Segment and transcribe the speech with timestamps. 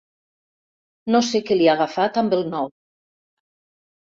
[1.15, 2.71] No sé què li ha agafat amb el nou.